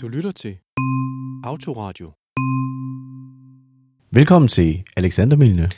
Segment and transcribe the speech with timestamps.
[0.00, 0.56] Du lytter til
[1.44, 2.12] Autoradio.
[4.10, 5.70] Velkommen til Alexander Milne.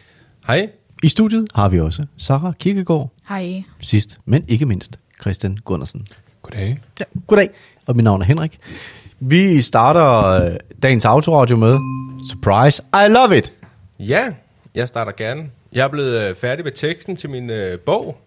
[0.47, 0.71] Hej.
[1.03, 3.11] I studiet har vi også Sara Kirkegaard.
[3.29, 3.63] Hej.
[3.81, 6.07] Sidst, men ikke mindst, Christian Gundersen.
[6.43, 6.79] Goddag.
[7.01, 7.51] Ja, goddag,
[7.87, 8.59] og mit navn er Henrik.
[9.21, 11.79] Vi starter øh, dagens autoradio med
[12.31, 13.53] Surprise, I love it!
[13.99, 14.29] Ja,
[14.75, 15.51] jeg starter gerne.
[15.73, 18.21] Jeg er blevet øh, færdig med teksten til min øh, bog,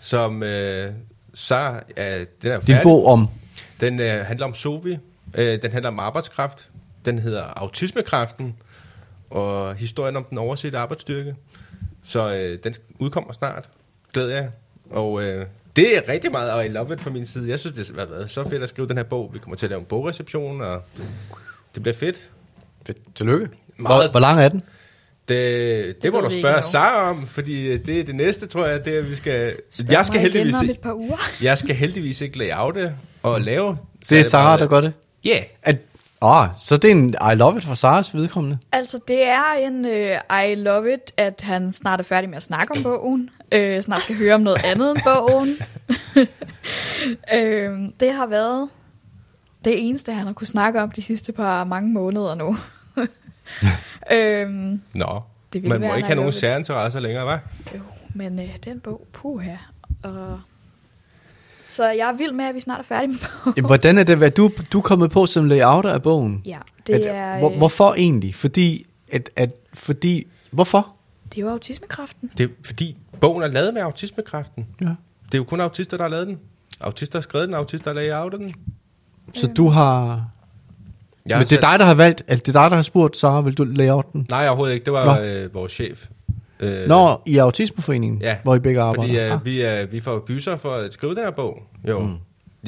[0.00, 0.92] som øh,
[1.34, 1.54] så
[1.96, 2.82] er, den er Din færdig.
[2.82, 3.28] bog om...
[3.80, 4.96] Den øh, handler om Sovi.
[5.36, 6.70] Øh, den handler om arbejdskraft.
[7.04, 8.56] Den hedder Autismekræften.
[9.30, 11.34] Og historien om den oversette arbejdsstyrke.
[12.02, 13.68] Så øh, den udkommer snart.
[14.12, 14.50] Glæder jeg.
[14.90, 15.46] Og øh,
[15.76, 17.48] det er rigtig meget, og I love it fra min side.
[17.48, 19.30] Jeg synes, det har været så fedt at skrive den her bog.
[19.32, 20.82] Vi kommer til at lave en bogreception, og
[21.74, 22.30] det bliver fedt.
[23.14, 23.48] Tillykke.
[23.78, 24.10] Hvor, Meget.
[24.10, 24.62] hvor lang er den?
[25.28, 26.62] Det, det, det må du spørge.
[26.62, 29.56] Sara om, fordi det er det næste, tror jeg, det er, vi skal...
[29.70, 31.16] Spørg jeg skal heldigvis om et par uger.
[31.42, 33.78] jeg skal heldigvis ikke layoute og lave.
[34.08, 34.92] Det er Sara, der gør det?
[35.26, 35.30] Ja.
[35.30, 35.44] Yeah.
[35.62, 35.76] At,
[36.22, 38.58] ah, så det er en I love it fra Saras vedkommende?
[38.72, 42.42] Altså, det er en uh, I love it, at han snart er færdig med at
[42.42, 43.30] snakke om bogen.
[43.54, 45.48] Uh, snart skal høre om noget andet end bogen.
[46.16, 48.68] uh, det har været
[49.64, 52.46] det eneste, han har kunne snakke om de sidste par mange måneder nu.
[52.46, 53.06] uh,
[55.00, 57.76] Nå, Det man må være ikke en have nogen særinteresser længere, hva'?
[57.76, 57.80] jo,
[58.14, 59.56] men uh, den bog, puha.
[60.02, 60.40] Og...
[61.76, 63.54] Så jeg er vild med, at vi snart er færdige med bogen.
[63.56, 66.42] Jamen, hvordan er det, hvad du, du er kommet på som layouter af bogen?
[66.44, 68.34] Ja, det At- er, Hvor, øh, hvorfor egentlig?
[68.34, 70.92] Fordi, at, at, fordi, hvorfor?
[71.32, 72.30] det er jo autismekræften.
[72.38, 74.66] Det er fordi, bogen er lavet med autismekræften.
[74.80, 74.86] Ja.
[75.26, 76.38] Det er jo kun autister, der har lavet den.
[76.80, 78.54] Autister har skrevet den, autister har layoutet den.
[79.34, 80.24] Så du har...
[81.26, 83.16] Jeg Men det er dig, der har valgt, altså det er dig, der har spurgt,
[83.16, 84.26] Sara, vil du layout den?
[84.30, 84.84] Nej, overhovedet ikke.
[84.84, 86.06] Det var øh, vores chef.
[86.60, 89.02] Øh, Nå, i Autismeforeningen, Ja, hvor I begge arbejder.
[89.08, 89.44] Fordi øh, Ah.
[89.44, 91.58] vi, øh, vi får gyser for at skrive den her bog.
[91.88, 91.98] Jo.
[92.00, 92.14] Mm.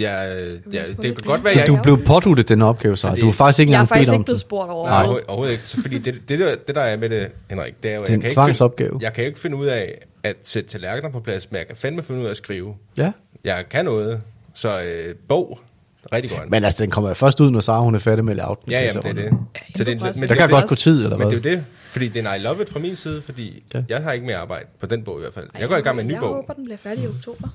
[0.01, 3.21] Ja, øh, ja, det kan godt være, Så jeg du blev påduttet den opgave, det-
[3.21, 5.53] Du har faktisk ikke Jeg har engang faktisk bedt om ikke blevet spurgt Nej, overhovedet.
[5.53, 5.69] ikke.
[5.69, 8.01] Så fordi det, det, der, det, der er med det, Henrik, det er jo...
[8.01, 8.77] Det er en jeg kan ikke.
[8.79, 11.77] Finde, jeg kan ikke finde ud af at sætte tallerkener på plads, men jeg kan
[11.77, 12.75] fandme finde ud af at skrive.
[12.97, 13.11] Ja.
[13.45, 14.21] Jeg kan noget.
[14.55, 15.59] Så øh, bog,
[16.13, 16.51] rigtig godt.
[16.51, 18.73] Men altså, den kommer først ud, når Sara hun er færdig med layouten.
[18.73, 19.39] ja, jamen, det er det.
[19.77, 21.39] Så det er, men Der kan er godt gå tid, eller men hvad?
[21.41, 21.65] det er jo det,
[21.99, 23.79] fordi det er en I love it fra min side, fordi Ja.
[23.79, 23.85] ja.
[23.89, 25.49] jeg har ikke mere arbejde på den bog i hvert fald.
[25.55, 26.35] Ej, Jeg går i gang med en ny jeg bog.
[26.35, 27.49] håber, den bliver færdig i oktober.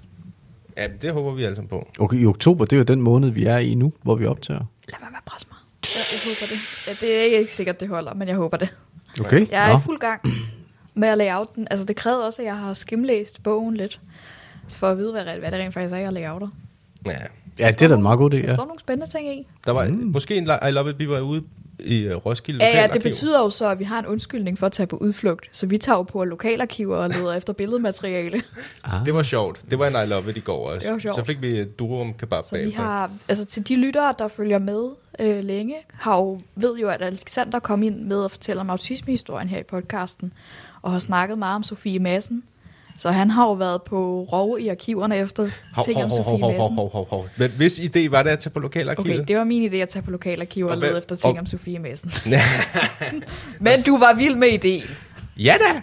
[0.77, 1.87] Ja, det håber vi alle sammen på.
[1.99, 4.59] Okay, i oktober, det er jo den måned, vi er i nu, hvor vi optager.
[4.89, 5.57] Lad mig med at presse mig.
[5.83, 6.87] Jeg, jeg håber det.
[6.87, 8.73] Ja, det er ikke sikkert, det holder, men jeg håber det.
[9.19, 9.51] Okay?
[9.51, 9.79] Jeg er Nå.
[9.79, 10.21] i fuld gang
[10.93, 11.67] med at layout den.
[11.71, 13.99] Altså, det krævede også, at jeg har skimlæst bogen lidt.
[14.69, 16.47] For at vide, hvad, hvad det rent faktisk er, jeg layouter.
[17.05, 17.11] Ja.
[17.59, 18.53] Ja, det er da en meget god idé, Der ja.
[18.53, 19.47] står nogle spændende ting i.
[19.65, 19.93] Der var mm.
[20.13, 21.43] måske en I love it, vi var ude
[21.83, 24.65] i uh, Roskilde Ja, ja, det betyder jo så, at vi har en undskyldning for
[24.65, 25.49] at tage på udflugt.
[25.51, 28.41] Så vi tager jo på lokalarkiver og leder efter billedmateriale.
[28.83, 29.05] Ah.
[29.05, 29.61] Det var sjovt.
[29.69, 30.87] Det var en I love it i går også.
[30.87, 31.15] Det var sjovt.
[31.15, 32.81] Så fik vi durum kebab Så vi bagefter.
[32.81, 34.89] har, altså til de lyttere, der følger med
[35.19, 39.49] øh, længe, har jo, ved jo, at Alexander kom ind med at fortælle om autismehistorien
[39.49, 40.33] her i podcasten,
[40.81, 42.43] og har snakket meget om Sofie Madsen.
[42.97, 46.17] Så han har jo været på rov i arkiverne efter Hov, ting hov, om hov,
[46.17, 46.75] Sofie hov, hov, Madsen.
[46.75, 47.27] hov, hov, hov.
[47.37, 49.15] Men hvis idé var det at tage på lokalarkivet?
[49.19, 51.39] Okay, det var min idé at tage på lokalarkiver og Og lede efter ting og-
[51.39, 52.11] om Sofie Madsen.
[53.59, 54.83] Men du var vild med ideen.
[55.37, 55.81] Ja da!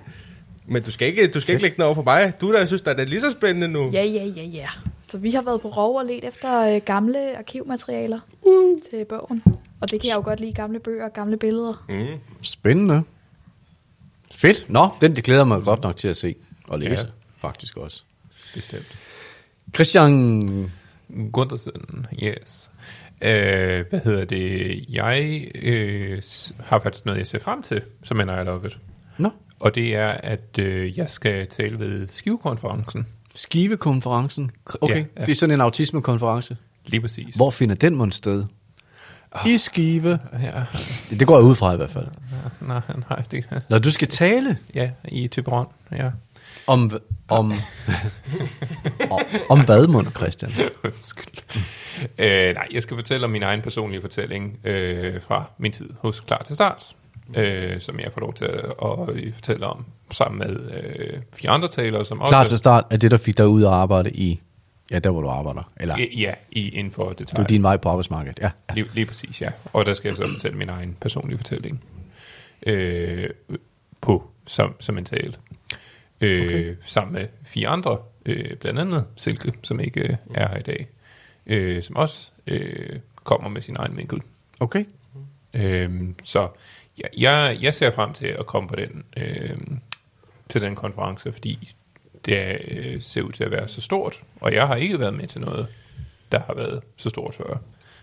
[0.66, 2.32] Men du skal ikke, du skal ikke lægge den over for mig.
[2.41, 3.91] Du der synes, det er lige så spændende nu.
[3.92, 4.66] Ja, ja, ja, ja.
[5.03, 8.19] Så vi har været på rov og let efter øh, gamle arkivmaterialer
[8.91, 9.42] til bogen.
[9.81, 11.84] Og det kan jeg jo godt lide, gamle bøger og gamle billeder.
[11.88, 12.06] Mm.
[12.42, 13.03] Spændende.
[14.32, 14.66] Fedt.
[14.69, 16.34] Nå, den det glæder mig godt nok til at se
[16.71, 17.49] og læse, Ja.
[17.49, 18.03] faktisk også.
[18.55, 18.99] Bestemt.
[19.75, 20.71] Christian,
[21.33, 22.71] Gundersen, yes.
[23.23, 24.85] Øh, hvad hedder det?
[24.89, 26.23] Jeg øh,
[26.59, 28.79] har faktisk noget, jeg ser frem til, som en I love it.
[29.19, 33.07] Nå, Og det er, at øh, jeg skal tale ved Skivekonferencen.
[33.35, 34.51] Skive-konferencen.
[34.81, 36.57] Okay, Ja, ja, det er sådan en autismekonference.
[36.87, 37.35] Lige præcis.
[37.35, 38.45] Hvor finder den mon sted?
[39.47, 40.19] I Skive.
[40.43, 40.63] Ja,
[41.11, 42.07] Det går jeg ud fra i hvert fald.
[42.61, 46.11] nej, nej, det Når du skal tale Ja, i Thyborøn, ja.
[46.71, 46.91] Om,
[47.29, 47.53] om,
[49.11, 49.21] om,
[49.51, 50.53] om hvad, mon, Christian?
[50.85, 51.61] Undskyld.
[52.19, 56.21] øh, nej, jeg skal fortælle om min egen personlige fortælling øh, fra min tid hos
[56.21, 56.97] Klar til Start,
[57.37, 61.69] øh, som jeg får lov til at, at fortælle om sammen med øh, fire andre
[61.69, 62.51] talere, som Klar også...
[62.51, 64.41] til start er det, der fik dig ud at arbejde i,
[64.91, 65.73] ja, der hvor du arbejder.
[65.77, 67.45] Eller, Ja, i, inden for det detaljer.
[67.45, 68.39] er din vej på arbejdsmarkedet.
[68.39, 68.51] Ja.
[68.71, 68.75] ja.
[68.75, 69.49] Lige, lige præcis, ja.
[69.73, 71.84] Og der skal jeg så fortælle min egen personlige fortælling
[72.66, 73.31] øh,
[74.01, 75.34] på som, som en tale.
[76.21, 76.77] Øh, okay.
[76.84, 80.89] Sammen med fire andre, øh, blandt andet Silke, som ikke øh, er her i dag,
[81.47, 84.22] øh, som også øh, kommer med sin egen vinkel.
[84.61, 84.84] Okay.
[85.55, 86.49] Øh, så
[86.99, 89.59] ja, jeg, jeg ser frem til at komme på den, øh,
[90.49, 91.75] til den konference, fordi
[92.25, 95.27] det øh, ser ud til at være så stort, og jeg har ikke været med
[95.27, 95.66] til noget,
[96.33, 97.57] der har været så stort før.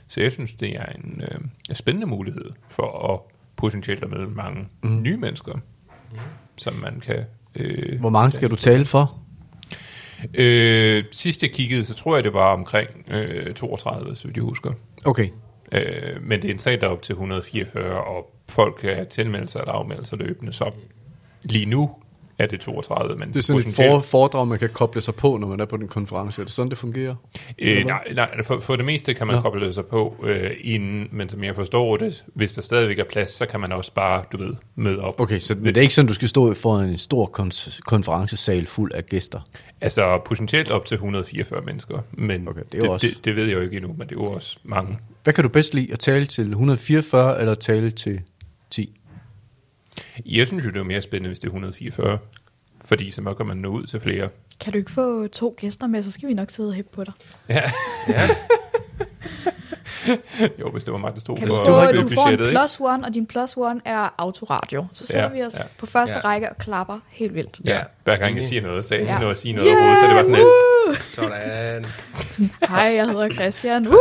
[0.08, 3.20] Så jeg synes, det er en øh, spændende mulighed for at
[3.56, 5.02] potentielt at møde mange mm.
[5.02, 5.60] nye mennesker,
[6.56, 7.26] som man kan...
[7.58, 9.20] Øh, Hvor mange skal du tale for?
[10.34, 14.72] Øh, sidst jeg kiggede, så tror jeg, det var omkring øh, 32, så jeg husker.
[15.06, 15.30] Okay.
[15.72, 19.48] Øh, men det er en sag, der er op til 144, og folk kan tilmelde
[19.48, 20.54] sig eller afmelde sig løbende.
[20.54, 20.72] Så
[21.44, 21.90] lige nu
[22.40, 25.38] er det 32, men Det er sådan et for, foredrag, man kan koble sig på,
[25.38, 26.42] når man er på den konference.
[26.42, 27.16] Er det sådan, det fungerer?
[27.60, 29.42] Øh, nej, nej for, for det meste kan man Nå.
[29.42, 33.30] koble sig på øh, inden, men som jeg forstår det, hvis der stadigvæk er plads,
[33.30, 35.22] så kan man også bare, du ved, møde op.
[35.22, 38.66] Okay, så men det er ikke sådan, du skal stå foran en stor kon- konferencesal
[38.66, 39.40] fuld af gæster.
[39.82, 43.46] Altså potentielt op til 144 mennesker, men Okay, det er det, også- det, det ved
[43.46, 44.98] jeg jo ikke endnu, men det er jo også mange.
[45.24, 45.94] Hvad kan du bedst lide?
[45.94, 48.22] At tale til 144 eller tale til
[48.72, 48.97] 10?
[50.26, 52.18] Jeg synes jo, det er mere spændende, hvis det er 144,
[52.86, 54.30] fordi så kan man nå ud til flere.
[54.60, 57.04] Kan du ikke få to gæster med, så skal vi nok sidde og hæppe på
[57.04, 57.14] dig.
[57.50, 57.62] Ja.
[58.10, 58.30] Ja.
[60.60, 62.78] jo, hvis det var mig, der stod Kan du for stå, du får en plus
[62.80, 64.86] one, og din plus one er autoradio.
[64.94, 65.64] Så sætter Ja, vi os ja.
[65.78, 66.22] på første Ja.
[66.30, 67.60] række og klapper helt vildt.
[67.66, 69.22] Ja, hver gang jeg siger noget, så jeg Ja.
[69.22, 69.30] ja.
[69.32, 69.78] at sige noget yeah!
[69.78, 70.48] overhovedet, så det var sådan lidt,
[71.14, 71.86] Sådan.
[72.70, 73.88] Hej, jeg hedder Christian.
[73.88, 73.94] Uh!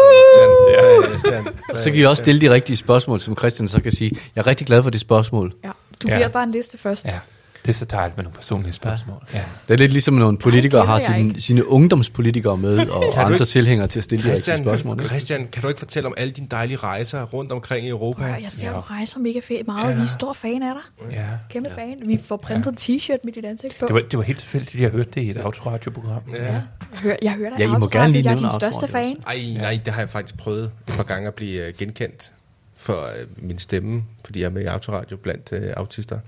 [0.73, 1.47] Ja, Christian.
[1.77, 4.11] Så kan I også stille de rigtige spørgsmål, som Christian så kan sige.
[4.37, 5.55] Jeg er rigtig glad for det spørgsmål.
[5.65, 5.71] Ja,
[6.03, 6.15] du Ja.
[6.15, 7.07] bliver bare en liste først.
[7.07, 7.19] ja,
[7.63, 9.17] det er så dejligt med nogle personlige spørgsmål.
[9.35, 9.43] Ja.
[9.69, 13.33] Det er lidt ligesom, når en politiker kender har sine, sine ungdomspolitikere med, og andre
[13.35, 15.03] ikke- tilhængere til at stille de rigtige Christian, spørgsmål.
[15.05, 18.23] Christian, kan du ikke fortælle om alle dine dejlige rejser rundt omkring i Europa?
[18.23, 18.75] Og jeg ser, Ja.
[18.77, 19.97] du rejser mega fedt meget.
[19.97, 21.13] Vi er stor fan af dig.
[21.13, 21.27] ja.
[21.51, 21.97] Kæmpe fan.
[22.07, 23.87] Vi får printet en t-shirt med dit ansigt på.
[23.87, 26.23] Det var, det var helt tilfældigt, at jeg hørte det i et autoradioprogram.
[26.35, 26.43] Ja.
[26.45, 26.63] Jeg
[27.03, 29.17] hører, jeg hører dig Ja, I må gerne lige Jeg er din største fan.
[29.27, 32.33] Ej, nej, det har jeg faktisk prøvet et par gange at blive øh, genkendt
[32.87, 36.19] for øh, min stemme, fordi jeg er med i autoradio blandt øh, autister.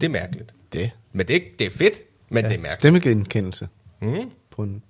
[0.00, 0.54] Det er mærkeligt.
[0.72, 0.90] Det.
[1.12, 2.48] Men det er, ikke, det er fedt, men ja.
[2.48, 2.74] det er mærkeligt.
[2.74, 3.68] Stemmegenkendelse.
[4.00, 4.30] Mm.
[4.50, 4.82] På en,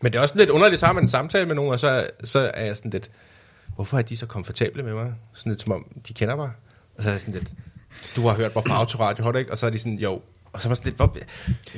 [0.00, 2.06] Men det er også lidt underligt, så har man en samtale med nogen, og så,
[2.24, 3.10] så er jeg sådan lidt,
[3.74, 5.12] hvorfor er de så komfortable med mig?
[5.34, 6.50] Sådan lidt som om, de kender mig.
[6.96, 7.52] Og så er jeg sådan lidt,
[8.16, 9.50] du har hørt mig på autoradio, har du ikke?
[9.50, 10.22] Og så er de sådan, jo.
[10.52, 11.16] Og så var jeg sådan lidt, hvor,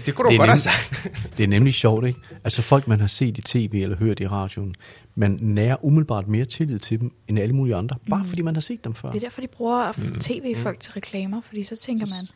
[0.07, 1.11] det kunne du Det er godt have sagt.
[1.37, 2.21] det er nemlig sjovt, ikke?
[2.45, 4.75] Altså folk, man har set i tv eller hørt i radioen,
[5.19, 7.97] man nærer umiddelbart mere tillid til dem, end alle mulige andre.
[8.11, 9.09] Bare fordi man har set dem før.
[9.09, 12.27] Det er derfor, de bruger tv-folk til reklamer, fordi så tænker man,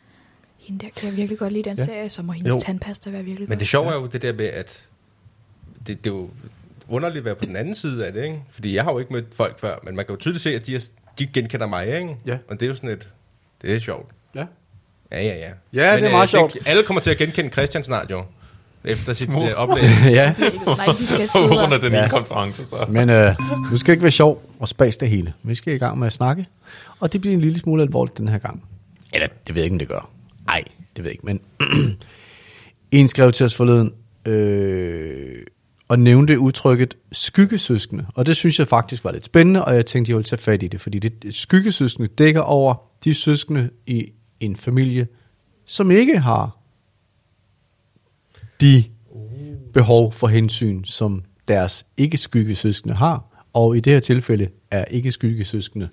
[0.57, 1.85] hende der kan jeg virkelig godt lide den Ja.
[1.85, 2.59] serie, så må hendes Jo.
[2.59, 4.87] tandpasta være virkelig Men det sjove er jo det der med, at
[5.87, 6.29] det, det er jo
[6.89, 8.41] underligt at være på den anden side af det, ikke?
[8.51, 10.67] Fordi jeg har jo ikke mødt folk før, men man kan jo tydeligt se, at
[10.67, 10.89] de, er,
[11.19, 12.17] de genkender mig, ikke?
[12.25, 12.37] Ja.
[12.47, 13.09] Og det er jo sådan et,
[13.61, 14.11] det er sjovt.
[14.35, 14.45] Ja.
[15.11, 15.51] Ja, ja, ja.
[15.73, 16.57] Ja, det er meget sjovt.
[16.65, 18.25] alle kommer til at genkende Christian snart jo,
[18.85, 19.83] efter sit uh, oplæg.
[20.05, 20.33] ja,
[20.77, 22.07] Nej, vi skal sidde Under den Ja.
[22.09, 22.85] konference, så.
[22.89, 23.35] men øh,
[23.71, 25.33] nu skal det ikke være sjov og spas det hele.
[25.43, 26.47] Vi skal i gang med at snakke,
[26.99, 28.63] og det bliver en lille smule alvorligt den her gang.
[29.13, 30.09] Eller, det ved jeg ikke, om det gør.
[30.45, 30.63] Nej,
[30.95, 31.39] det ved jeg ikke, men
[32.91, 33.91] en skrev til os forleden,
[34.27, 35.43] øh,
[35.87, 40.09] og nævnte udtrykket skyggesøskende, og det synes jeg faktisk var lidt spændende, og jeg tænkte,
[40.09, 44.05] jeg ville tage fat i det, fordi det skyggesøskende dækker over de søskende i
[44.39, 45.07] en familie,
[45.65, 46.57] som ikke har
[48.61, 48.83] de
[49.73, 55.89] behov for hensyn, som deres ikke-skyggesøskende har, og i det her tilfælde er ikke-skyggesøskende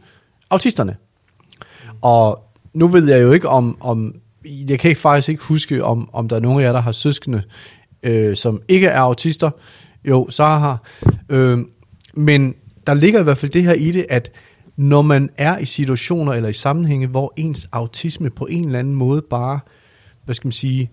[0.50, 0.96] autisterne.
[2.00, 4.14] Og nu ved jeg jo ikke om, om
[4.44, 6.92] jeg kan ikke faktisk ikke huske, om, om der er nogen af jer, der har
[6.92, 7.42] søskende,
[8.02, 9.50] øh, som ikke er autister.
[10.04, 10.82] Jo, så har.
[11.28, 11.58] Øh,
[12.14, 12.54] men
[12.86, 14.32] der ligger i hvert fald det her i det, at
[14.76, 18.94] når man er i situationer eller i sammenhænge, hvor ens autisme på en eller anden
[18.94, 19.60] måde bare,
[20.24, 20.90] hvad skal man sige,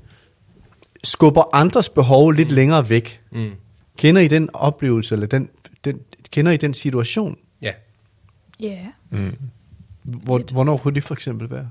[1.04, 3.22] skubber andres behov lidt længere væk.
[3.32, 3.52] Mm.
[3.98, 5.50] Kender I den oplevelse, eller den,
[5.86, 6.02] den,
[6.32, 7.38] kender I den situation?
[7.62, 7.74] Ja.
[8.60, 9.38] Ja, Mm.
[10.04, 11.70] Hvor, hvornår kunne det for eksempel være?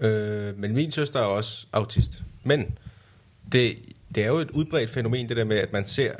[0.00, 2.22] Øh, men min søster er også autist.
[2.44, 2.78] Men
[3.52, 3.76] det,
[4.14, 6.12] det er jo et udbredt fænomen, det der med, at man ser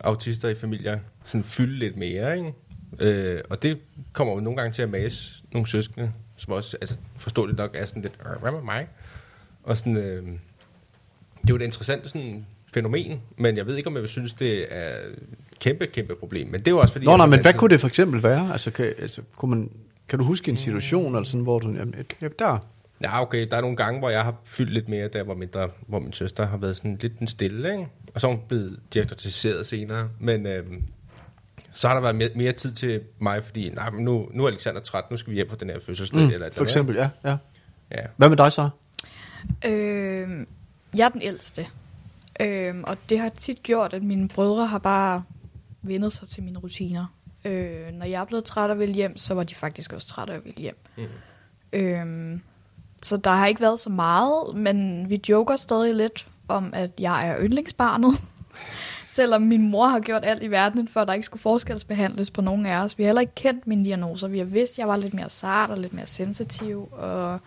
[0.00, 2.52] autister i familier sådan fylde lidt mere, ikke?
[2.98, 3.78] Øh, og det
[4.12, 7.86] kommer jo nogle gange til at mase nogle søskende, som også altså, forståeligt nok er
[7.86, 8.88] sådan lidt, "Øh, hvad med mig?
[9.62, 10.28] Og sådan, øh,
[11.42, 14.34] det er jo et interessant sådan, fænomen, men jeg ved ikke, om jeg vil synes,
[14.34, 14.88] det er
[15.52, 16.48] et kæmpe, kæmpe problem.
[16.48, 17.06] Men det er jo også fordi...
[17.06, 18.52] Nå, nej, men hvad kunne det for eksempel være?
[18.52, 19.70] Altså, kan, altså, kunne man,
[20.08, 22.58] kan du huske en situation, eller sådan, hvor du, jamen, ja, der,
[23.02, 23.46] Ja, okay.
[23.50, 26.12] Der er nogle gange, hvor jeg har fyldt lidt mere, der hvor, mindre, hvor min
[26.12, 27.86] søster har været sådan lidt en stille, ikke?
[28.14, 30.08] Og så er hun blevet diagnostiseret senere.
[30.18, 30.82] Men øhm,
[31.74, 34.48] så har der været mere, mere tid til mig, fordi nej, men nu, nu er
[34.48, 36.20] Alexander træt, nu skal vi hjem på den her fødselsdag.
[36.20, 36.92] mm, eller et for eller andet.
[36.92, 37.36] eksempel, ja, ja.
[37.90, 38.06] Ja.
[38.16, 38.68] Hvad med dig så?
[39.64, 40.28] Øh,
[40.96, 41.66] jeg er den ældste.
[42.40, 45.22] Øh, og det har tit gjort, at mine brødre har bare
[45.82, 47.06] vendet sig til mine rutiner.
[47.44, 50.08] Øh, når jeg er blevet træt af at ville hjem, så var de faktisk også
[50.08, 50.78] trætte af at ville hjem.
[50.96, 51.04] Mm.
[51.72, 52.38] Øh,
[53.02, 57.28] så der har ikke været så meget, men vi joker stadig lidt om, at jeg
[57.28, 58.20] er yndlingsbarnet.
[59.08, 62.40] Selvom min mor har gjort alt i verden, for at der ikke skulle forskelsbehandles på
[62.40, 62.98] nogen af os.
[62.98, 64.28] Vi har heller ikke kendt mine diagnoser.
[64.28, 66.88] Vi har vidst, at jeg var lidt mere sart og lidt mere sensitiv.
[66.92, 67.38] Og...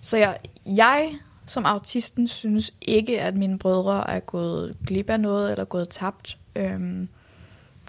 [0.00, 1.14] Så jeg, jeg
[1.50, 6.38] som autisten synes ikke, at mine brødre er gået glip af noget eller gået tabt.
[6.56, 7.08] Øhm,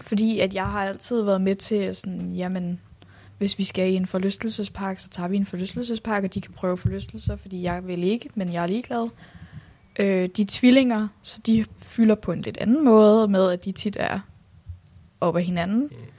[0.00, 2.80] fordi at jeg har altid været med til sådan, jamen,
[3.38, 6.76] hvis vi skal i en forlystelsespark, så tager vi en forlystelsespark, og de kan prøve
[6.76, 9.08] forlystelser, fordi jeg vil ikke, men jeg er ligeglad.
[9.98, 13.72] Øh, de er tvillinger, så de fylder på en lidt anden måde med, at de
[13.72, 14.20] tit er
[15.20, 15.82] op af hinanden.
[15.82, 16.11] Mm.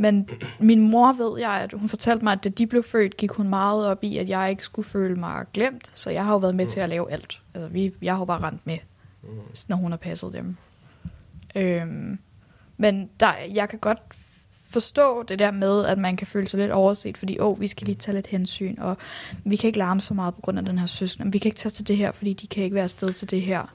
[0.00, 0.28] Men
[0.58, 3.48] min mor ved jeg, at hun fortalte mig, at da de blev født, gik hun
[3.48, 5.92] meget op i, at jeg ikke skulle føle mig glemt.
[5.94, 7.42] Så jeg har jo været med til at lave alt.
[7.54, 8.78] Altså, vi, jeg har jo bare rendt med,
[9.68, 10.56] når hun har passet dem.
[11.54, 12.18] Øhm,
[12.76, 13.98] men der, jeg kan godt
[14.70, 17.86] forstå det der med, at man kan føle sig lidt overset, fordi åh, vi skal
[17.86, 18.96] lige tage lidt hensyn, og
[19.44, 21.32] vi kan ikke larme så meget på grund af den her søskende.
[21.32, 23.42] Vi kan ikke tage til det her, fordi de kan ikke være afsted til det
[23.42, 23.74] her.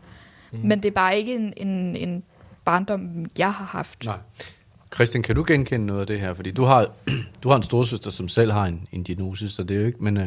[0.51, 0.59] Mm.
[0.63, 2.23] Men det er bare ikke en, en, en
[2.65, 4.05] barndom, jeg har haft.
[4.05, 4.17] Nej.
[4.95, 6.33] Christian, kan du genkende noget af det her?
[6.33, 6.87] Fordi du har,
[7.43, 10.03] du har en storsøster, som selv har en, en diagnose, så det er jo ikke,
[10.03, 10.17] men...
[10.17, 10.23] Uh...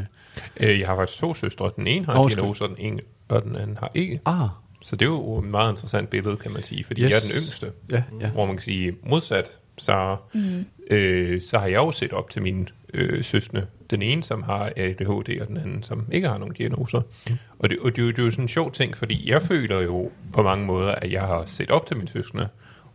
[0.56, 1.70] Øh, jeg har faktisk to søstre.
[1.76, 4.20] Den ene har en diagnose, og den, ene, og den anden har ikke.
[4.26, 4.48] Ah,
[4.82, 7.10] Så det er jo et meget interessant billede, kan man sige, fordi Yes.
[7.10, 7.66] jeg er den yngste.
[7.90, 8.30] ja, ja.
[8.30, 10.40] Hvor man kan sige, modsat, så, mm.
[10.90, 13.62] øh, så har jeg jo set op til mine øh, søstre.
[13.90, 17.00] Den ene, som har ADHD, og den anden, som ikke har nogen diagnoser.
[17.30, 17.36] Mm.
[17.58, 19.42] Og, det, og det, er jo- det er jo sådan en sjov ting, fordi jeg
[19.42, 22.48] føler jo på mange måder, at jeg har set op til mine søskende,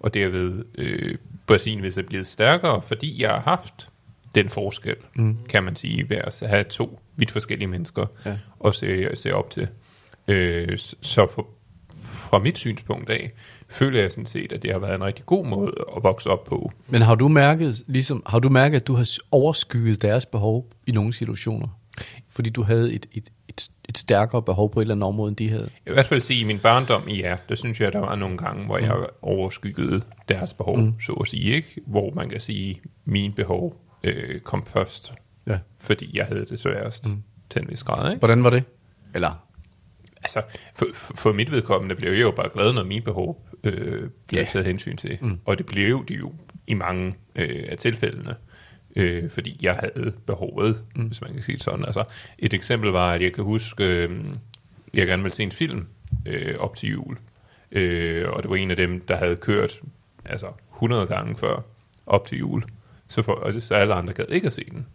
[0.03, 1.17] og derved øh,
[1.47, 3.89] på sin vis er blevet stærkere, fordi jeg har haft
[4.35, 5.37] den forskel, mm.
[5.49, 8.37] kan man sige, ved at have to vidt forskellige mennesker Ja.
[8.59, 9.67] og se, se op til.
[10.27, 11.47] Øh, så for,
[12.01, 13.31] fra mit synspunkt af,
[13.69, 16.43] føler jeg sådan set, at det har været en rigtig god måde at vokse op
[16.43, 16.71] på.
[16.89, 20.91] Men har du mærket, ligesom, har du mærket, at du har overskygget deres behov i
[20.91, 21.67] nogle situationer?
[22.29, 25.35] Fordi du havde et, et, et, et stærkere behov på et eller andet område, end
[25.37, 25.69] de havde?
[25.87, 28.65] I hvert fald sige, i min barndom, ja, der synes jeg, der var nogle gange,
[28.65, 30.93] hvor jeg overskyggede deres behov, mm.
[30.99, 31.81] så at sige, ikke?
[31.87, 35.13] Hvor man kan sige, mine behov øh, kom først,
[35.47, 35.59] Ja.
[35.81, 37.23] fordi jeg havde det sværest mm.
[37.49, 38.19] til en vis grad, ikke?
[38.19, 38.63] Hvordan var det?
[39.15, 39.47] Eller?
[40.23, 40.41] Altså,
[40.75, 44.45] for, for mit vedkommende blev jeg jo bare glad, når mine behov øh, blev Ja.
[44.45, 45.17] taget hensyn til.
[45.21, 45.39] Mm.
[45.45, 46.31] Og det blev de jo
[46.67, 48.35] i mange øh, af tilfældene,
[48.95, 51.03] øh, fordi jeg havde behovet, mm.
[51.03, 51.85] hvis man kan sige det sådan.
[51.85, 52.03] Altså,
[52.39, 54.25] et eksempel var, at jeg kan huske, øh,
[54.93, 55.87] jeg gerne ville se en film
[56.25, 57.17] øh, op til jul,
[57.71, 59.81] øh, og det var en af dem, der havde kørt
[60.25, 61.63] altså 100 gange før
[62.05, 62.63] op til jul.
[63.07, 64.85] Så, for, og så alle andre gad ikke at se den.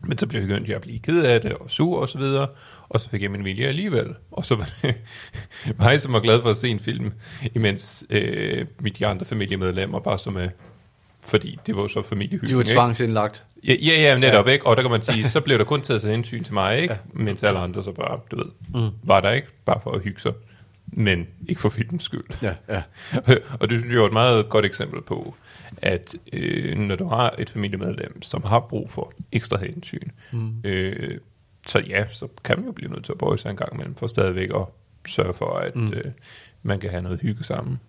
[0.00, 2.46] Men så blev jeg begyndt at blive ked af det, og sur og så videre,
[2.88, 4.14] og så fik jeg min vilje alligevel.
[4.30, 4.94] Og så var det
[5.78, 7.12] mig, som var glad for at se en film,
[7.54, 10.48] imens øh, mit de andre familiemedlemmer bare som er,
[11.20, 12.50] fordi det var jo så familiehyggen.
[12.50, 13.44] De var tvangsindlagt.
[13.66, 14.52] Ja, ja, ja netop, ja.
[14.52, 14.66] ikke?
[14.66, 16.94] Og der kan man sige, så blev der kun taget sig hensyn til mig, ikke?
[16.94, 16.98] Ja.
[17.12, 18.44] Mens alle andre så bare, du ved,
[18.74, 18.90] mm.
[19.02, 20.32] var der ikke, bare for at hygge sig.
[20.86, 22.24] Men ikke for filmens skyld.
[22.42, 22.82] Ja, ja.
[23.60, 25.34] og det synes jeg er et meget godt eksempel på,
[25.76, 30.60] at øh, når du har et familiemedlem, som har brug for ekstra hensyn, mm.
[30.64, 31.18] øh,
[31.66, 33.94] så ja, så kan man jo blive nødt til at bøje sig en gang imellem,
[33.94, 34.64] for stadigvæk at
[35.06, 35.92] sørge for, at mm.
[35.92, 36.04] øh,
[36.62, 37.80] man kan have noget hygge sammen.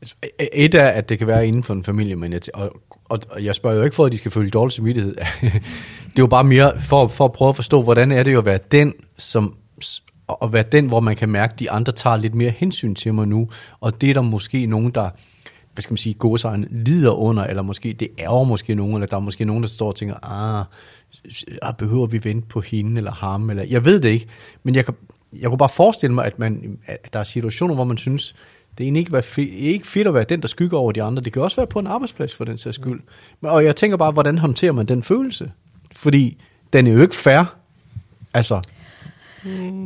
[0.00, 2.40] Altså, e- e- et er, at det kan være inden for en familie, men jeg,
[2.54, 5.14] og, og, og jeg spørger jo ikke for, at de skal føle dårlig samvittighed.
[6.10, 8.38] det er jo bare mere for, for at prøve at forstå, hvordan er det jo
[8.38, 9.56] at være den, som
[10.42, 13.14] at være den, hvor man kan mærke, at de andre tager lidt mere hensyn til
[13.14, 13.48] mig nu,
[13.80, 15.10] og det er der måske nogen, der
[15.78, 19.16] hvad skal man sige, godsejeren lider under, eller måske det er måske nogen, eller der
[19.16, 20.64] er måske nogen, der står og tænker, ah,
[21.62, 24.26] ah, behøver vi vente på hende eller ham, eller jeg ved det ikke,
[24.62, 24.94] men jeg kan,
[25.32, 28.34] jeg kunne bare forestille mig, at, man, at der er situationer, hvor man synes,
[28.78, 31.22] det er egentlig ikke, fe- ikke fedt at være den, der skygger over de andre.
[31.22, 33.00] Det kan også være på en arbejdsplads for den sags skyld.
[33.40, 35.52] Men, og jeg tænker bare, hvordan håndterer man den følelse?
[35.92, 36.38] Fordi
[36.72, 37.56] den er jo ikke fair.
[38.34, 38.62] Altså,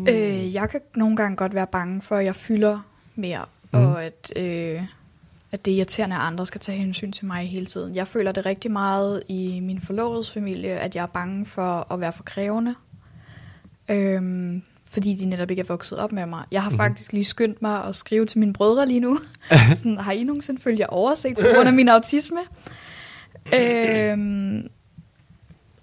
[0.08, 2.80] Øh, jeg kan nogle gange godt være bange for, at jeg fylder
[3.14, 3.78] mere, mm.
[3.78, 4.82] og at, øh,
[5.52, 7.94] at det er irriterende, at andre skal tage hensyn til mig hele tiden.
[7.94, 12.00] Jeg føler det rigtig meget i min forlovedes familie, at jeg er bange for at
[12.00, 12.74] være for krævende,
[13.88, 16.44] øhm, fordi de netop ikke er vokset op med mig.
[16.50, 16.76] Jeg har mm.
[16.76, 19.18] faktisk lige skyndt mig at skrive til mine brødre lige nu.
[19.74, 22.40] Sådan, har I nogensinde følt jer overset på grund af min autisme?
[23.54, 24.68] øhm,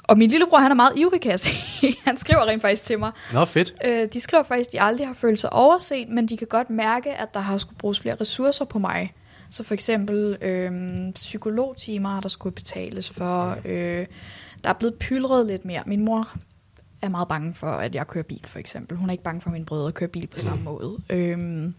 [0.04, 1.96] og min lillebror, han er meget ivrig, kan jeg sige.
[2.06, 3.12] Han skriver rent faktisk til mig.
[3.34, 3.74] nå fedt.
[3.86, 6.70] Øh, de skriver faktisk, at de aldrig har følt sig overset, men de kan godt
[6.70, 9.14] mærke, at der har skulle bruges flere ressourcer på mig.
[9.50, 10.72] Så for eksempel øh,
[11.14, 13.58] psykologtimer, der skulle betales for.
[13.66, 14.06] Øh,
[14.64, 15.84] der er blevet pyldret lidt mere.
[15.86, 16.28] Min mor
[17.02, 18.98] er meget bange for, at jeg kører bil, for eksempel.
[18.98, 20.98] Hun er ikke bange for, at mine brødre kører bil på samme måde.
[21.10, 21.76] Øhm,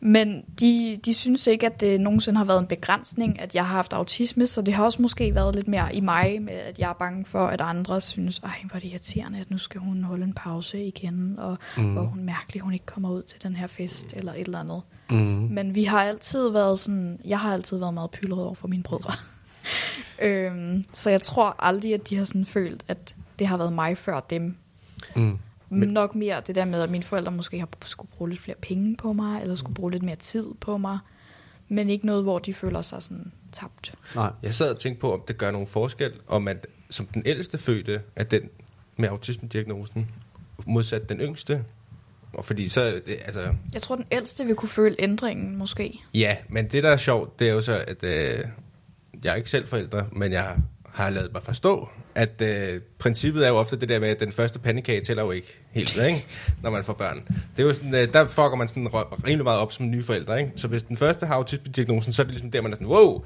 [0.00, 3.74] men de, de synes ikke, at det nogensinde har været en begrænsning, at jeg har
[3.74, 6.88] haft autisme, så det har også måske været lidt mere i mig, med at jeg
[6.88, 10.04] er bange for, at andre synes, ej, hvor er det irriterende, at nu skal hun
[10.04, 11.92] holde en pause igen, og mm.
[11.92, 14.82] hvor hun mærkelig, hun ikke kommer ud til den her fest, eller et eller andet.
[15.10, 15.48] Mm.
[15.50, 18.82] Men vi har altid været sådan, jeg har altid været meget pyldret over for mine
[18.82, 19.14] brødre.
[20.22, 23.98] øhm, så jeg tror aldrig, at de har sådan følt, at det har været mig
[23.98, 24.56] før dem.
[25.16, 25.38] Mm.
[25.68, 28.56] Men nok mere det der med, at mine forældre måske har skulle bruge lidt flere
[28.62, 30.98] penge på mig, eller skulle bruge lidt mere tid på mig.
[31.68, 33.94] Men ikke noget, hvor de føler sig sådan tabt.
[34.14, 34.30] Nej.
[34.42, 37.58] Jeg sad og tænkte på, om det gør nogen forskel, om at som den ældste
[37.58, 38.42] fødte af den
[38.96, 40.10] med autisme-diagnosen,
[40.66, 41.64] modsat den yngste.
[42.32, 46.00] Og fordi så, det, altså, Jeg tror, den ældste vil kunne føle ændringen, måske.
[46.14, 48.44] ja, men det der er sjovt, det er jo så, at øh,
[49.24, 50.56] jeg er ikke selv forældre, men jeg
[50.96, 54.32] har lavet mig forstå, at øh, princippet er jo ofte det der med, at den
[54.32, 56.26] første pandekage tæller jo ikke helt ikke?
[56.62, 57.22] når man får børn.
[57.56, 60.40] Det er jo sådan, øh, der fucker man sådan rimelig meget op som nye forældre.
[60.40, 60.52] Ikke?
[60.56, 63.24] Så hvis den første har autisme-diagnosen, så er det ligesom der, man er sådan, wow,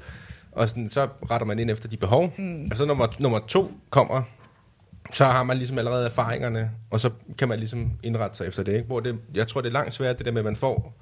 [0.51, 2.33] og sådan, så retter man ind efter de behov.
[2.37, 2.67] Mm.
[2.71, 4.21] Og så nummer, nummer to kommer,
[5.11, 8.73] så har man ligesom allerede erfaringerne, og så kan man ligesom indrette sig efter det.
[8.73, 8.85] Ikke?
[8.85, 10.97] Hvor det, jeg tror, det er langt sværere, det der med, at man får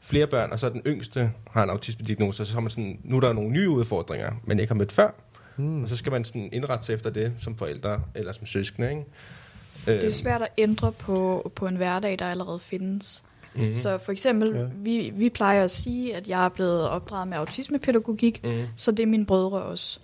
[0.00, 3.16] flere børn, og så den yngste har en autisme-diagnose, og så har man sådan, nu
[3.16, 5.10] er der nogle nye udfordringer, man ikke har mødt før.
[5.56, 5.82] Mm.
[5.82, 8.90] Og så skal man sådan indrette sig efter det som forældre eller som søskende.
[8.90, 9.04] Ikke?
[9.86, 13.24] Det er svært at ændre på, på en hverdag, der allerede findes.
[13.54, 13.74] Mm-hmm.
[13.74, 14.64] Så for eksempel, Ja.
[14.76, 18.62] vi, vi plejer at sige, at jeg er blevet opdraget med autismepædagogik, Mm.
[18.76, 19.98] så det er mine brødre også.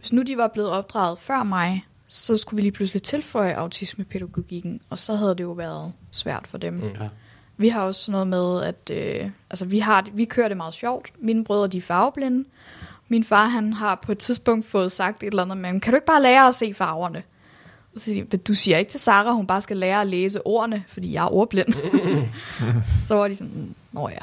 [0.00, 4.80] Hvis nu de var blevet opdraget før mig, så skulle vi lige pludselig tilføje autismepædagogikken,
[4.90, 6.72] og så havde det jo været svært for dem.
[6.74, 6.82] Mm.
[7.00, 7.08] Ja.
[7.56, 11.12] Vi har også noget med, at øh, altså, vi, har, vi kører det meget sjovt.
[11.18, 12.44] Mine brødre, de er farveblinde.
[13.12, 15.96] Min far, han har på et tidspunkt fået sagt et eller andet med, kan du
[15.96, 17.22] ikke bare lære at se farverne?
[17.94, 20.46] Og så siger de, du siger ikke til Sara, hun bare skal lære at læse
[20.46, 21.68] ordene, fordi jeg er ordblind.
[23.08, 24.18] så var de sådan, "Mm, nå ja,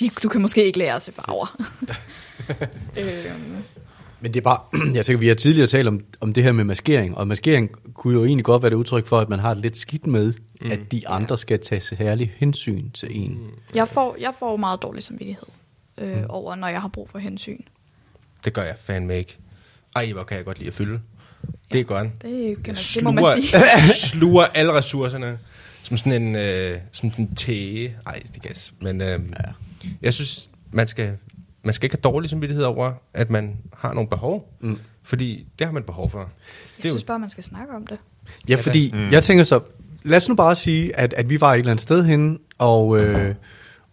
[0.00, 1.56] de, du kan måske ikke lære at se farver.
[2.98, 3.62] øhm,
[4.20, 4.60] Men det er bare,
[4.94, 8.14] jeg tænker, vi har tidligere talt om, om det her med maskering, og maskering kunne
[8.14, 10.70] jo egentlig godt være et udtryk for, at man har det lidt skidt med, mm.
[10.70, 13.30] at de andre skal tage særlig hensyn til en.
[13.30, 13.50] Mm.
[13.74, 15.46] jeg, får, jeg får meget dårlig samvittighed
[15.98, 17.60] øh, over, når jeg har brug for hensyn.
[18.44, 19.38] Det gør jeg fandme ikke.
[19.96, 21.00] Ej, hvor kan jeg godt lide at fylde.
[21.72, 22.08] Det er godt.
[22.22, 22.30] Det,
[22.66, 23.52] man, Jeg det må man sige.
[24.08, 25.38] sluger alle ressourcerne
[25.82, 27.96] som sådan en øh, som sådan en tæge.
[28.06, 28.74] Ej, det gas.
[28.80, 29.50] Men øh, ja.
[30.02, 31.12] jeg synes, man skal,
[31.64, 34.52] man skal ikke have dårlig samvittighed over, at man har nogle behov.
[34.60, 34.78] Mm.
[35.02, 36.18] Fordi det har man behov for.
[36.18, 36.26] Jeg
[36.76, 37.98] Det er jo- synes bare, man skal snakke om det.
[38.48, 39.08] Ja, fordi mm.
[39.10, 39.60] jeg tænker så,
[40.02, 42.98] lad os nu bare sige, at, at vi var et eller andet sted henne, og,
[43.00, 43.34] øh,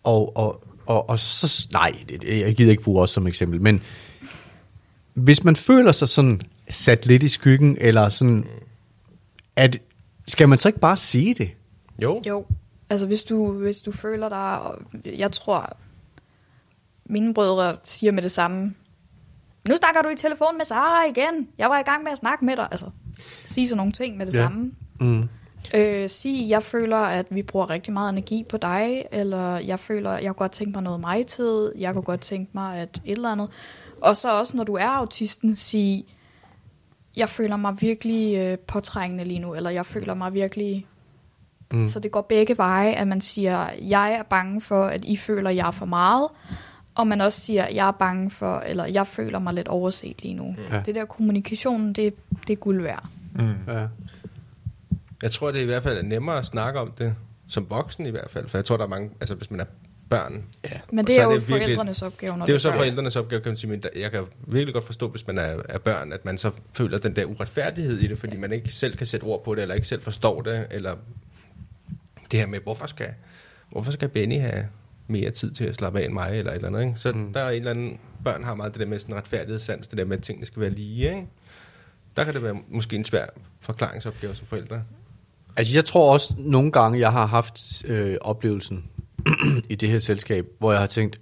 [0.03, 1.91] og, og, og, og så, nej,
[2.27, 3.81] jeg gider ikke bruge os som eksempel, men
[5.15, 8.45] hvis man føler sig sådan sat lidt i skyggen, eller sådan,
[9.55, 9.77] at,
[10.27, 11.49] skal man så ikke bare sige det?
[12.01, 12.21] Jo.
[12.27, 12.45] Jo,
[12.89, 15.77] altså hvis du, hvis du føler dig, og jeg tror,
[17.05, 18.73] mine brødre siger med det samme,
[19.69, 22.45] nu snakker du i telefon med Sara igen, jeg var i gang med at snakke
[22.45, 22.85] med dig, altså
[23.45, 24.37] sige sådan nogle ting med det Ja.
[24.37, 24.71] samme.
[24.99, 25.29] Mm.
[25.75, 30.11] Øh, sige, jeg føler, at vi bruger rigtig meget energi på dig, eller jeg føler,
[30.11, 33.15] jeg kunne godt tænke mig noget mig tid, jeg kunne godt tænke mig at et
[33.15, 33.49] eller andet.
[34.01, 36.05] Og så også, når du er autisten, sige,
[37.15, 40.85] jeg føler mig virkelig øh, påtrængende lige nu, eller jeg føler mig virkelig...
[41.71, 41.79] Mm.
[41.79, 41.87] Mm.
[41.87, 45.49] Så det går begge veje, at man siger, jeg er bange for, at I føler,
[45.49, 46.27] jeg er for meget,
[46.95, 50.33] og man også siger, jeg er bange for, eller jeg føler mig lidt overset lige
[50.33, 50.55] nu.
[50.57, 50.75] Ja.
[50.75, 50.81] Ja.
[50.85, 52.13] Det der kommunikation, det,
[52.47, 53.05] det er guld værd.
[53.35, 53.53] Mm.
[53.67, 53.87] Ja.
[55.23, 57.15] Jeg tror, det er i hvert fald nemmere at snakke om det,
[57.47, 58.47] som voksen i hvert fald.
[58.47, 59.65] For jeg tror, der er mange, altså hvis man er
[60.09, 60.69] børn, ja.
[60.91, 62.77] Men det er er jo det virkelig- forældrenes opgave, når det er jo så børn.
[62.77, 65.77] forældrenes opgave, kan man sige, men jeg kan virkelig godt forstå, hvis man er, er
[65.77, 69.07] børn, at man så føler den der uretfærdighed i det, fordi man ikke selv kan
[69.07, 70.95] sætte ord på det, eller ikke selv forstår det, eller
[72.31, 73.07] det her med, hvorfor skal,
[73.71, 74.67] hvorfor skal Benny have
[75.07, 76.93] mere tid til at slappe af end mig, eller et eller andet, ikke?
[76.99, 77.33] Så mm.
[77.33, 80.05] der er en eller anden, børn har meget det der med sådan retfærdighedssans, det der
[80.05, 81.27] med, at tingene skal være lige, ikke?
[82.17, 83.25] Der kan det være måske en svær
[83.59, 84.83] forklaringsopgave som forældre.
[85.57, 88.85] Altså, jeg tror også nogle gange, jeg har haft øh, oplevelsen
[89.69, 91.19] i det her selskab, hvor jeg har tænkt,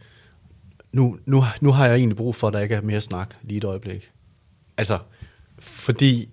[0.94, 3.58] nu, nu, nu har jeg egentlig brug for, at der ikke er mere snak lige
[3.58, 4.10] et øjeblik.
[4.78, 4.98] Altså,
[5.60, 6.30] fordi,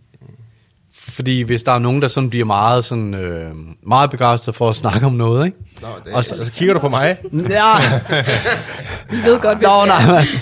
[0.92, 4.76] fordi hvis der er nogen, der sådan bliver meget, sådan, øh, meget begejstret for at
[4.76, 5.58] snakke om noget, ikke?
[5.82, 7.18] Nå, det, Og så- så, og så kigger du på mig.
[7.32, 8.00] Ja,
[9.10, 9.86] Vi ved godt, hvem Nå, er.
[9.86, 10.36] nej, altså,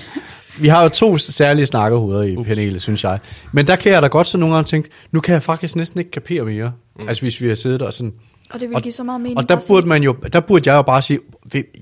[0.60, 3.18] vi har jo to særlige snakkerhoveder i panelet, synes jeg.
[3.52, 5.98] Men der kan jeg da godt så nogle gange tænke, nu kan jeg faktisk næsten
[5.98, 6.72] ikke kapere mere.
[6.96, 7.08] Mm.
[7.08, 8.12] Altså hvis vi har siddet og sådan.
[8.50, 9.38] Og det vil give så meget mening.
[9.38, 11.20] Og der burde man jo, der burde jeg jo bare sige,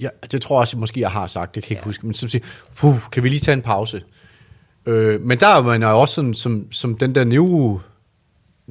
[0.00, 2.14] jeg, det tror jeg også, måske jeg har sagt, det kan jeg ikke huske, men
[2.14, 2.42] så sige,
[2.74, 4.02] puh, kan vi lige tage en pause?
[4.86, 7.80] Øh, men der er man jo også sådan, som, som den der neuro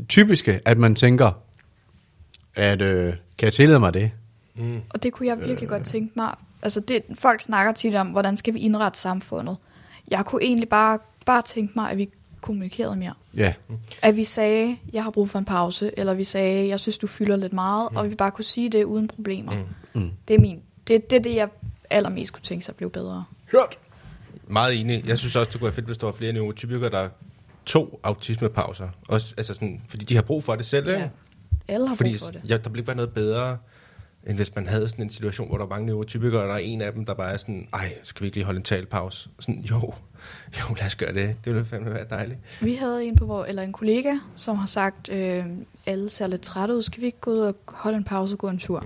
[0.09, 1.31] typiske, at man tænker,
[2.55, 4.11] at øh, kan jeg tillade mig det?
[4.89, 6.35] Og det kunne jeg virkelig godt tænke mig.
[6.61, 9.57] Altså det, folk snakker tit om, hvordan skal vi indrette samfundet.
[10.07, 12.09] Jeg kunne egentlig bare, bare tænke mig, at vi
[12.45, 13.13] kommunikerede mere.
[13.37, 13.53] Ja,
[14.01, 17.07] At vi sagde, jeg har brug for en pause, eller vi sagde, jeg synes, du
[17.07, 17.97] fylder lidt meget, mm.
[17.97, 19.53] og vi bare kunne sige det uden problemer.
[19.93, 20.01] Mm.
[20.01, 20.11] Mm.
[20.27, 20.61] Det er min.
[20.87, 21.49] Det, det er det, jeg
[21.89, 23.25] allermest kunne tænke sig blev bedre.
[23.51, 23.77] Hørt.
[24.47, 25.07] Meget enig.
[25.07, 27.09] Jeg synes også, det kunne være fedt, hvis der var flere neurotypikere, der
[27.65, 28.89] tog autismepauser.
[29.07, 30.89] Også, altså sådan, fordi de har brug for det selv.
[30.89, 31.09] Ja.
[31.67, 32.49] Alle har Fordi brug for det.
[32.49, 33.57] ja, der bliver ikke være noget bedre,
[34.27, 36.57] end hvis man havde sådan en situation, hvor der var mange neurotypikere, og der er
[36.57, 39.29] en af dem, der bare er sådan, ej, skal vi ikke lige holde en talpause?
[39.39, 39.93] Sådan, jo,
[40.69, 41.35] jo, lad os gøre det.
[41.45, 42.39] Det ville fandme være dejligt.
[42.61, 45.45] Vi havde en på vor, eller en kollega, som har sagt, øh,
[45.85, 48.37] alle ser lidt trætte ud, skal vi ikke gå ud og holde en pause og
[48.39, 48.79] gå en tur?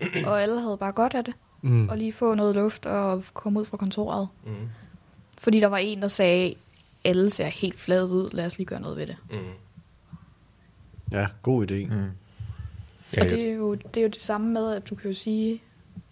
[0.00, 0.06] Mm.
[0.28, 1.88] og alle havde bare godt af det, Mm.
[1.88, 4.28] og lige få noget luft og komme ud fra kontoret.
[4.46, 4.52] Mm.
[5.38, 6.54] Fordi der var en, der sagde,
[7.04, 9.16] alle ser helt flade ud, lad os lige gøre noget ved det.
[9.30, 9.36] Mm.
[11.12, 11.74] Ja, god idé.
[11.94, 12.10] Mm.
[13.16, 15.16] Ja, og det er, jo, det er jo det samme med, at du kan jo
[15.16, 15.62] sige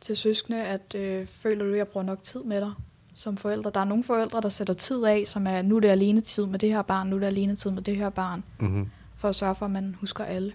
[0.00, 2.72] til søskende, at øh, føler du, at jeg bruger nok tid med dig
[3.14, 3.70] som forældre.
[3.74, 6.46] Der er nogle forældre, der sætter tid af, som er, nu er det alene tid
[6.46, 8.90] med det her barn, nu er det alene tid med det her barn, Mm-hmm.
[9.16, 10.52] for at sørge for, at man husker alle.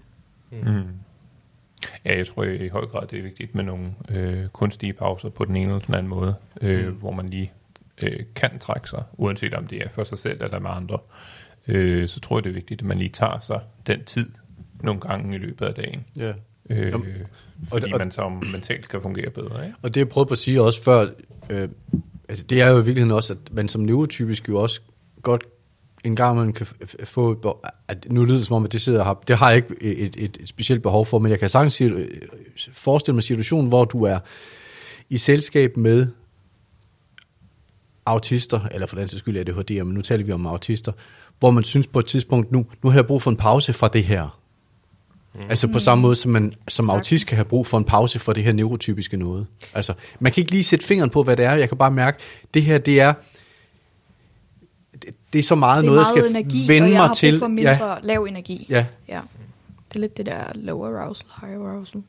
[0.51, 0.83] Mm.
[2.05, 5.45] Ja, jeg tror i høj grad, det er vigtigt med nogle øh, kunstige pauser på
[5.45, 6.93] den ene eller den anden måde, øh, mm.
[6.93, 7.51] hvor man lige
[8.01, 10.97] øh, kan trække sig, uanset om det er for sig selv eller med andre.
[11.67, 14.29] Øh, så tror jeg, det er vigtigt, at man lige tager sig den tid
[14.83, 16.33] nogle gange i løbet af dagen, Ja.
[16.69, 17.05] øh, Jamen,
[17.69, 19.65] fordi og- man så mentalt kan fungere bedre.
[19.65, 19.77] Ikke?
[19.81, 21.07] Og det jeg prøvede på at sige også før,
[21.49, 21.69] øh,
[22.29, 24.81] altså det er jo i virkeligheden også, at man som neurotypisk jo også
[25.21, 25.43] godt
[26.03, 26.67] en gang man kan
[27.03, 29.57] få, at nu lyder det som om, at det, sidder her, har, det har jeg
[29.57, 32.21] ikke et, et, et specielt behov for, men jeg kan sagtens sige, øh,
[32.71, 34.19] forestille mig en situation, hvor du er
[35.09, 36.07] i selskab med
[38.05, 40.91] autister, eller for den sags skyld ADHD, men nu taler vi om autister,
[41.39, 43.87] hvor man synes på et tidspunkt, nu, nu har jeg brug for en pause fra
[43.87, 44.36] det her.
[45.37, 45.43] Mm.
[45.49, 46.89] Altså på samme måde, som man som Sagtens.
[46.97, 49.47] autist kan have brug for en pause fra det her neurotypiske noget.
[49.73, 51.53] Altså, man kan ikke lige sætte fingeren på, hvad det er.
[51.53, 52.17] Jeg kan bare mærke,
[52.53, 53.13] det her, det er,
[54.93, 57.13] det, det er så meget Det er noget, meget jeg skal energi, vende mig har
[57.13, 57.31] til.
[57.31, 57.95] brug for mindre ja.
[58.03, 58.65] lav energi.
[58.69, 59.21] Ja, Ja.
[59.89, 62.03] Det er lidt det der low arousal, high arousal.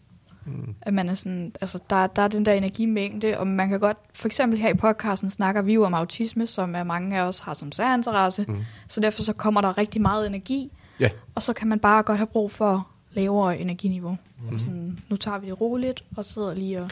[0.45, 0.75] Mm.
[0.83, 3.97] At man er sådan, altså der, der er den der energimængde, og man kan godt,
[4.15, 7.39] for eksempel her i podcasten snakker vi jo om autisme, som er mange af os
[7.39, 8.57] har som særinteresse, mm.
[8.89, 11.09] så derfor så kommer der rigtig meget energi, ja.
[11.35, 12.87] og så kan man bare godt have brug for
[13.21, 14.17] lavere energiniveau.
[14.51, 14.59] Mm.
[14.59, 16.91] Sådan, nu tager vi det roligt, og sidder lige og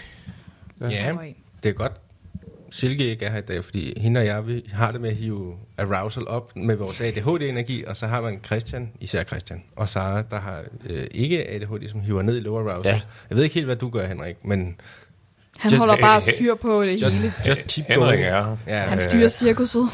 [0.81, 0.87] Ja,
[1.21, 1.37] af.
[1.63, 1.93] det er godt,
[2.71, 5.17] Silke ikke er her i dag, fordi hende og jeg, vi har det med at
[5.17, 10.23] hive arousal op med vores ADHD-energi, og så har man Christian, især Christian, og Sara,
[10.23, 12.93] der har øh, ikke ADHD, som hiver ned i low arousal.
[12.93, 13.01] Ja.
[13.31, 14.77] Jeg ved ikke helt, hvad du gør, Henrik, men
[15.59, 17.33] Han Just- holder bare styr på det just, hele.
[17.47, 18.23] just keep Henrik going.
[18.25, 18.57] er her.
[18.67, 19.89] Ja, Han styrer cirkuset.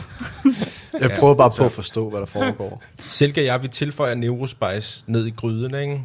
[1.00, 2.82] Jeg Ja, prøver bare på at forstå, hvad der foregår.
[3.08, 6.00] Silke og jeg, vi tilføjer Neurospice ned i gryden, ikke?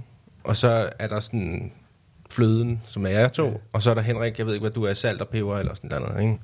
[0.47, 1.71] Og så er der sådan
[2.31, 4.83] fløden, som er jer to, og så er der Henrik, jeg ved ikke, hvad du
[4.83, 6.39] er, salt og peber eller sådan noget, ikke?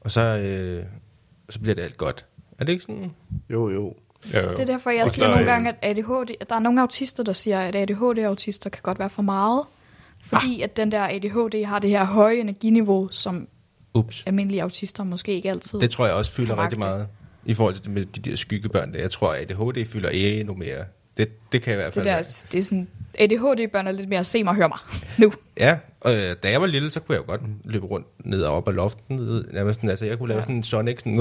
[0.00, 0.84] Og så, øh,
[1.50, 2.26] så bliver det alt godt.
[2.58, 3.10] Er det ikke sådan?
[3.50, 3.94] Jo, jo.
[4.32, 4.50] Ja, jo.
[4.50, 6.80] Det er derfor, jeg Og siger så, nogle gange, at ADHD, at der er nogle
[6.80, 9.64] autister, der siger, at ADHD-autister kan godt være for meget.
[10.20, 10.64] Fordi ah.
[10.64, 13.48] at den der ADHD har det her høje energiniveau, som
[13.94, 14.22] Ups.
[14.26, 15.80] almindelige autister måske ikke altid.
[15.80, 17.08] Det tror jeg også fylder rigtig meget.
[17.44, 19.00] I forhold til det med de der skyggebørn der.
[19.00, 20.84] Jeg tror, at ADHD fylder endnu mere.
[21.16, 24.08] Det, det kan jeg i hvert fald det, der, det er sådan, ADHD-børn er lidt
[24.08, 24.78] mere, se mig, hør mig,
[25.26, 25.32] nu.
[25.56, 28.42] Ja, og øh, da jeg var lille, så kunne jeg jo godt løbe rundt ned
[28.42, 29.16] og op ad loften.
[29.16, 30.42] Ned, nærmest sådan, altså, jeg kunne lave Ja.
[30.42, 31.16] sådan en Sonic, sådan,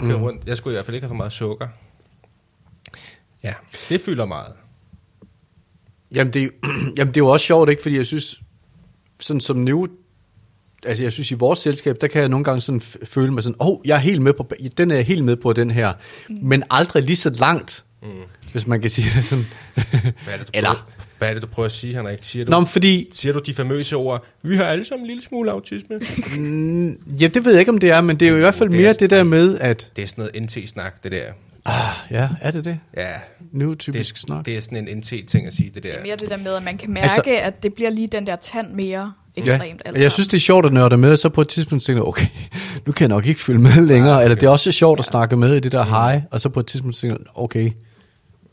[0.00, 0.46] køre rundt.
[0.46, 1.68] Jeg skulle i hvert fald ikke have for meget sukker.
[3.42, 3.52] Ja,
[3.88, 4.52] det fylder meget.
[6.14, 6.50] Jamen det,
[6.96, 7.82] jamen det er jo også sjovt, ikke?
[7.82, 8.40] Fordi jeg synes,
[9.20, 9.88] sådan som nu,
[10.86, 13.56] altså jeg synes i vores selskab, der kan jeg nogle gange sådan føle mig sådan,
[13.60, 15.92] åh, oh, jeg er helt med på, den er jeg helt med på, den her,
[16.28, 16.38] mm.
[16.42, 18.08] men aldrig lige så langt, mm.
[18.56, 19.44] Hvis man kan sige det sådan.
[19.74, 19.82] Hvad
[20.26, 20.82] er det, du, Eller- prøver,
[21.18, 22.18] hvad er det, du prøver at sige, Henrik?
[22.22, 25.22] Siger du, Nå, fordi, siger du de famøse ord, vi har alle sammen en lille
[25.22, 26.00] smule autisme?
[26.36, 26.88] mm,
[27.20, 28.68] ja, det ved jeg ikke, om det er, men det er jo i hvert fald
[28.68, 31.24] Det er mere sådan- det der med, at, det er sådan noget NT-snak, det der.
[31.64, 31.72] ah,
[32.10, 32.78] ja, er det det?
[32.96, 33.08] Ja,
[33.52, 34.44] Nu typisk det, snak.
[34.46, 35.90] det er sådan en NT-ting at sige, det der.
[35.90, 37.90] Det er mere det der med, at man kan mærke, Altså- altså, at det bliver
[37.90, 39.82] lige den der tand mere ekstremt.
[39.86, 42.02] Ja, jeg synes, det er sjovt at nørde med, og så på et tidspunkt tænker
[42.02, 42.26] jeg, okay,
[42.86, 44.40] nu kan jeg nok ikke følge med længere, eller okay.
[44.40, 46.66] det er også sjovt at snakke med i det der hej, og så på et
[46.66, 47.70] tidspunkt tænker jeg, okay,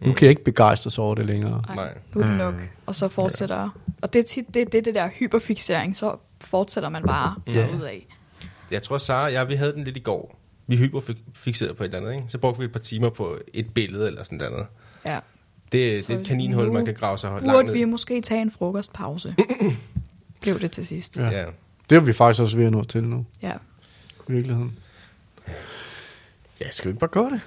[0.05, 1.63] nu kan jeg ikke begejstres over det længere.
[1.67, 1.97] Nej, Nej.
[2.15, 2.55] nu er det nok.
[2.85, 3.69] Og så fortsætter.
[4.01, 7.67] Og det er tit det, det, det der hyperfixering, så fortsætter man bare Ja.
[7.75, 8.07] ud af.
[8.71, 10.39] Jeg tror, Sara og jeg, vi havde den lidt i går.
[10.67, 12.25] Vi hyperfixerede på et eller andet, ikke?
[12.29, 14.65] Så brugte vi et par timer på et billede eller sådan noget.
[15.05, 15.19] Ja.
[15.71, 17.73] Det, Så det er et kaninhul, man kan grave sig langt Burde ned.
[17.73, 19.35] vi måske tage en frokostpause?
[20.41, 21.17] Blev det til sidst.
[21.17, 21.29] Ja.
[21.29, 21.45] Ja.
[21.89, 23.53] Det er vi faktisk også ved at nå til nu, Ja.
[24.29, 24.79] i virkeligheden.
[26.61, 27.41] Ja, skal vi ikke bare gøre det?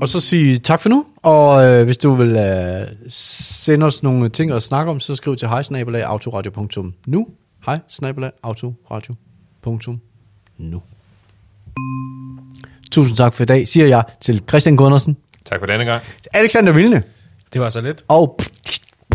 [0.00, 4.28] Og så sige tak for nu, og øh, hvis du vil øh, sende os nogle
[4.28, 7.26] ting at snakke om, så skriv til hejsnabelagautoradio.nu
[7.66, 10.82] Hej, snabelagautoradio.nu
[12.92, 16.02] Tusind tak for i dag, siger jeg til Christian Gundersen, Tak for denne gang.
[16.22, 17.02] til Alexander Vilne
[17.52, 18.04] Det var så lidt.
[18.08, 18.38] og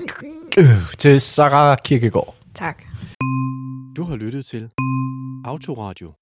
[0.97, 2.35] til Sarah Kirkegaard.
[2.53, 2.83] Tak.
[3.95, 4.69] Du har lyttet til
[5.45, 6.13] Autoradio